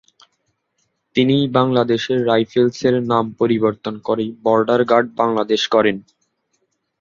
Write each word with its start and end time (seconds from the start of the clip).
তিনিই 1.15 1.45
বাংলাদেশ 1.57 2.01
রাইফেলসের 2.27 2.95
নাম 3.11 3.25
পরিবর্তন 3.39 3.95
করে 4.07 4.25
বর্ডার 4.45 4.81
গার্ড 4.83 5.07
বাংলাদেশ 5.19 5.61
করেন। 5.67 5.97